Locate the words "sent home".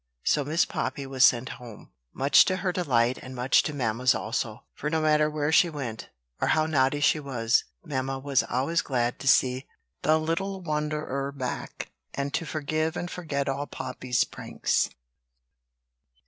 1.23-1.91